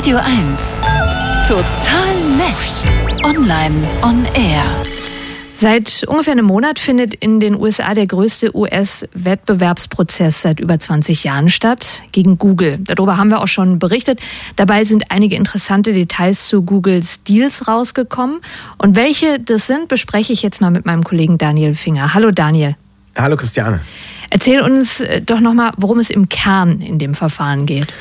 [0.00, 0.26] Radio 1.
[1.46, 3.22] Total nett.
[3.22, 4.62] Online on Air.
[5.54, 11.50] Seit ungefähr einem Monat findet in den USA der größte US-Wettbewerbsprozess seit über 20 Jahren
[11.50, 12.78] statt gegen Google.
[12.78, 14.20] Darüber haben wir auch schon berichtet.
[14.56, 18.40] Dabei sind einige interessante Details zu Googles Deals rausgekommen.
[18.78, 22.14] Und welche das sind, bespreche ich jetzt mal mit meinem Kollegen Daniel Finger.
[22.14, 22.74] Hallo Daniel.
[23.16, 23.80] Hallo Christiane.
[24.30, 27.92] Erzähl uns äh, doch nochmal, worum es im Kern in dem Verfahren geht.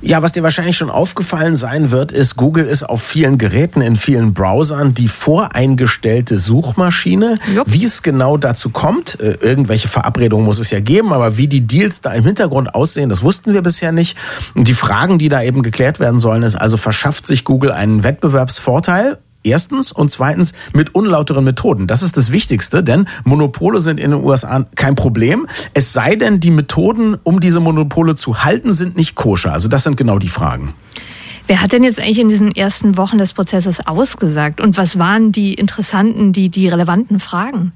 [0.00, 3.96] Ja, was dir wahrscheinlich schon aufgefallen sein wird, ist, Google ist auf vielen Geräten, in
[3.96, 7.38] vielen Browsern die voreingestellte Suchmaschine.
[7.54, 7.72] Jupp.
[7.72, 11.62] Wie es genau dazu kommt, äh, irgendwelche Verabredungen muss es ja geben, aber wie die
[11.66, 14.16] Deals da im Hintergrund aussehen, das wussten wir bisher nicht.
[14.54, 18.04] Und die Fragen, die da eben geklärt werden sollen, ist also, verschafft sich Google einen
[18.04, 21.86] Wettbewerbsvorteil Erstens und zweitens mit unlauteren Methoden.
[21.86, 25.46] Das ist das Wichtigste, denn Monopole sind in den USA kein Problem.
[25.72, 29.52] Es sei denn, die Methoden, um diese Monopole zu halten, sind nicht koscher.
[29.52, 30.74] Also das sind genau die Fragen.
[31.46, 34.60] Wer hat denn jetzt eigentlich in diesen ersten Wochen des Prozesses ausgesagt?
[34.60, 37.70] Und was waren die interessanten, die, die relevanten Fragen?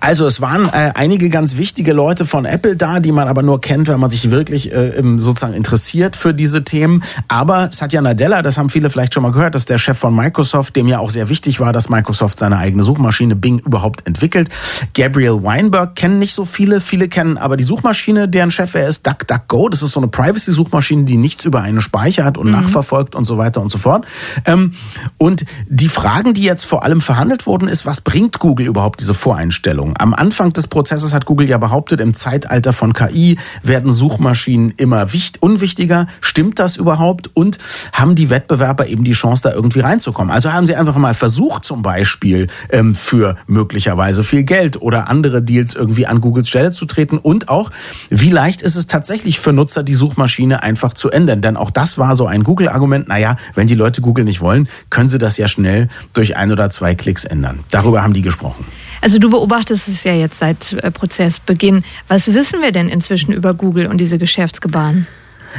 [0.00, 3.60] Also es waren äh, einige ganz wichtige Leute von Apple da, die man aber nur
[3.60, 7.02] kennt, wenn man sich wirklich äh, sozusagen interessiert für diese Themen.
[7.28, 10.14] Aber Satya Nadella, das haben viele vielleicht schon mal gehört, das ist der Chef von
[10.14, 14.48] Microsoft, dem ja auch sehr wichtig war, dass Microsoft seine eigene Suchmaschine Bing überhaupt entwickelt.
[14.94, 19.06] Gabriel Weinberg kennen nicht so viele, viele kennen aber die Suchmaschine, deren Chef er ist,
[19.06, 19.68] DuckDuckGo.
[19.68, 22.52] Das ist so eine Privacy-Suchmaschine, die nichts über einen speichert und mhm.
[22.52, 24.06] nachverfolgt und so weiter und so fort.
[24.44, 24.74] Ähm,
[25.18, 29.14] und die Fragen, die jetzt vor allem verhandelt wurden, ist, was bringt Google überhaupt diese
[29.14, 29.43] Voreinstellung?
[29.44, 29.94] Einstellung.
[29.98, 35.06] Am Anfang des Prozesses hat Google ja behauptet, im Zeitalter von KI werden Suchmaschinen immer
[35.40, 36.06] unwichtiger.
[36.22, 37.30] Stimmt das überhaupt?
[37.34, 37.58] Und
[37.92, 40.32] haben die Wettbewerber eben die Chance, da irgendwie reinzukommen?
[40.32, 45.42] Also haben sie einfach mal versucht, zum Beispiel ähm, für möglicherweise viel Geld oder andere
[45.42, 47.18] Deals irgendwie an Googles Stelle zu treten.
[47.18, 47.70] Und auch,
[48.08, 51.42] wie leicht ist es tatsächlich für Nutzer, die Suchmaschine einfach zu ändern?
[51.42, 53.08] Denn auch das war so ein Google-Argument.
[53.08, 56.70] Naja, wenn die Leute Google nicht wollen, können sie das ja schnell durch ein oder
[56.70, 57.60] zwei Klicks ändern.
[57.70, 58.64] Darüber haben die gesprochen.
[59.04, 61.84] Also du beobachtest es ja jetzt seit äh, Prozessbeginn.
[62.08, 65.06] Was wissen wir denn inzwischen über Google und diese Geschäftsgebaren?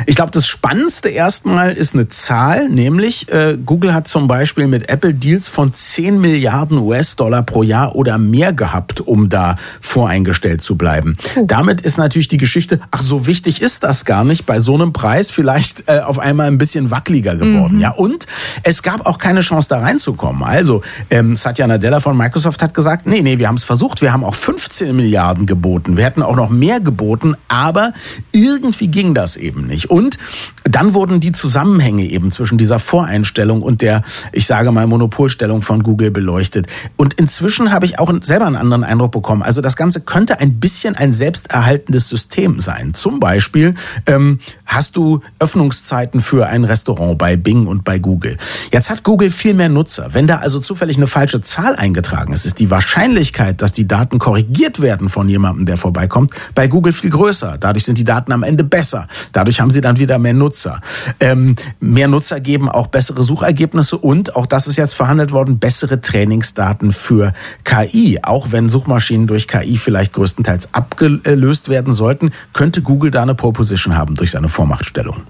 [0.06, 4.89] Ich glaube, das Spannendste erstmal ist eine Zahl, nämlich äh, Google hat zum Beispiel mit
[4.89, 10.75] Apple Deals von 10 Milliarden US-Dollar pro Jahr oder mehr gehabt, um da voreingestellt zu
[10.75, 11.17] bleiben.
[11.35, 11.45] Oh.
[11.47, 14.94] Damit ist natürlich die Geschichte, ach so wichtig ist das gar nicht, bei so einem
[14.94, 17.75] Preis vielleicht äh, auf einmal ein bisschen wackeliger geworden.
[17.75, 17.81] Mhm.
[17.81, 18.27] Ja, und
[18.63, 20.44] es gab auch keine Chance da reinzukommen.
[20.44, 24.13] Also ähm, Satya Nadella von Microsoft hat gesagt, nee, nee, wir haben es versucht, wir
[24.13, 27.94] haben auch 15 Milliarden geboten, wir hätten auch noch mehr geboten, aber
[28.31, 29.84] irgendwie ging das eben nicht.
[29.85, 30.18] Und
[30.63, 35.84] dann wurden die Zusammenhänge eben zwischen dieser Voreinstellung und der, ich sage mal, Monopolstellung von
[35.84, 36.68] Google beleuchtet.
[36.96, 39.44] Und inzwischen habe ich auch selber einen anderen Eindruck bekommen.
[39.44, 42.94] Also das Ganze könnte ein bisschen ein selbsterhaltendes System sein.
[42.94, 43.75] Zum Beispiel
[44.06, 48.38] ähm, hast du Öffnungszeiten für ein Restaurant bei Bing und bei Google.
[48.72, 50.14] Jetzt hat Google viel mehr Nutzer.
[50.14, 54.20] Wenn da also zufällig eine falsche Zahl eingetragen ist, ist die Wahrscheinlichkeit, dass die Daten
[54.20, 57.58] korrigiert werden von jemandem, der vorbeikommt, bei Google viel größer.
[57.59, 59.08] Dadurch sind die Daten am Ende besser.
[59.31, 60.81] Dadurch haben sie dann wieder mehr Nutzer.
[61.20, 66.02] Ähm, mehr Nutzer geben auch bessere Suchergebnisse und, auch das ist jetzt verhandelt worden, bessere
[66.02, 67.34] Trainingsdaten für
[67.64, 68.20] KI.
[68.24, 73.96] Auch wenn Suchmaschinen durch KI vielleicht größtenteils abgelöst werden sollten, könnte Google da eine Proposition
[73.96, 75.24] haben durch seine Vormachtstellung.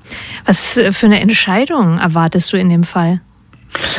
[0.45, 3.21] Was für eine Entscheidung erwartest du in dem Fall?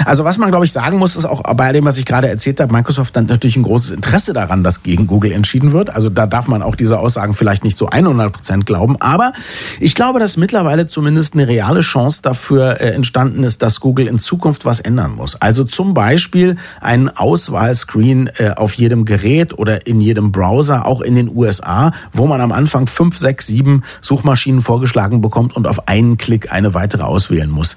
[0.04, 2.60] Also was man, glaube ich, sagen muss, ist auch bei dem, was ich gerade erzählt
[2.60, 5.94] habe, Microsoft hat natürlich ein großes Interesse daran, dass gegen Google entschieden wird.
[5.94, 9.00] Also da darf man auch diese Aussagen vielleicht nicht zu 100 Prozent glauben.
[9.00, 9.32] Aber
[9.80, 14.18] ich glaube, dass mittlerweile zumindest eine reale Chance dafür äh, entstanden ist, dass Google in
[14.18, 15.40] Zukunft was ändern muss.
[15.40, 21.14] Also zum Beispiel ein Auswahlscreen äh, auf jedem Gerät oder in jedem Browser, auch in
[21.14, 26.16] den USA, wo man am Anfang fünf, sechs, sieben Suchmaschinen vorgeschlagen bekommt und auf einen
[26.16, 27.76] Klick eine weitere auswählen muss.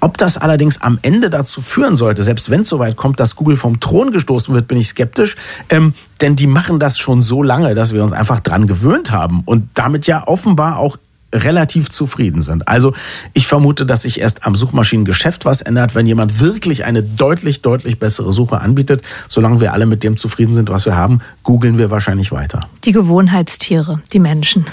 [0.00, 3.56] Ob das allerdings am Ende dazu führen sollte, selbst wenn es soweit kommt, dass Google
[3.56, 5.36] vom Thron gestoßen wird, bin ich skeptisch.
[5.70, 9.42] Ähm, denn die machen das schon so lange, dass wir uns einfach dran gewöhnt haben
[9.44, 10.96] und damit ja offenbar auch
[11.32, 12.68] relativ zufrieden sind.
[12.68, 12.94] Also
[13.34, 17.98] ich vermute, dass sich erst am Suchmaschinengeschäft was ändert, wenn jemand wirklich eine deutlich, deutlich
[17.98, 19.02] bessere Suche anbietet.
[19.28, 22.60] Solange wir alle mit dem zufrieden sind, was wir haben, googeln wir wahrscheinlich weiter.
[22.84, 24.64] Die Gewohnheitstiere, die Menschen.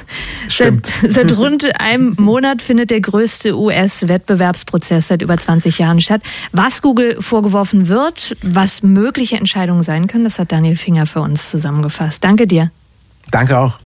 [0.48, 0.86] Stimmt.
[1.02, 6.22] Seit, seit rund einem Monat findet der größte US-Wettbewerbsprozess seit über 20 Jahren statt.
[6.52, 11.50] Was Google vorgeworfen wird, was mögliche Entscheidungen sein können, das hat Daniel Finger für uns
[11.52, 12.24] zusammengefasst.
[12.24, 12.72] Danke dir.
[13.32, 13.78] Danke auch.